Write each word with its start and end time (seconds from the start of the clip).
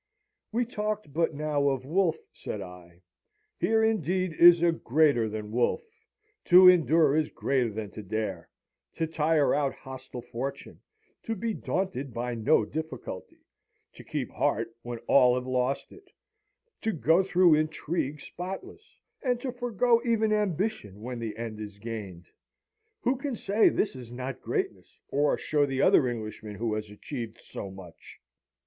"We 0.51 0.65
talked 0.65 1.13
but 1.13 1.35
now 1.35 1.69
of 1.69 1.85
Wolfe," 1.85 2.23
said 2.33 2.59
I. 2.59 3.03
"Here, 3.59 3.83
indeed, 3.83 4.33
is 4.33 4.63
a 4.63 4.71
greater 4.71 5.29
than 5.29 5.51
Wolfe. 5.51 5.87
To 6.45 6.67
endure 6.67 7.15
is 7.15 7.29
greater 7.29 7.69
than 7.69 7.91
to 7.91 8.01
dare; 8.01 8.49
to 8.95 9.05
tire 9.05 9.53
out 9.53 9.75
hostile 9.75 10.23
fortune; 10.23 10.81
to 11.21 11.35
be 11.35 11.53
daunted 11.53 12.15
by 12.15 12.33
no 12.33 12.65
difficulty; 12.65 13.41
to 13.93 14.03
keep 14.03 14.31
heart 14.31 14.75
when 14.81 14.97
all 15.05 15.35
have 15.35 15.45
lost 15.45 15.91
it; 15.91 16.09
to 16.81 16.91
go 16.93 17.21
through 17.21 17.53
intrigue 17.53 18.19
spotless; 18.21 18.97
and 19.21 19.39
to 19.41 19.51
forgo 19.51 20.01
even 20.03 20.33
ambition 20.33 20.99
when 21.03 21.19
the 21.19 21.37
end 21.37 21.59
is 21.59 21.77
gained 21.77 22.25
who 23.01 23.17
can 23.17 23.35
say 23.35 23.69
this 23.69 23.95
is 23.95 24.11
not 24.11 24.41
greatness, 24.41 25.03
or 25.09 25.37
show 25.37 25.63
the 25.67 25.83
other 25.83 26.07
Englishman 26.07 26.55
who 26.55 26.73
has 26.73 26.89
achieved 26.89 27.39
so 27.39 27.69
much?" 27.69 28.19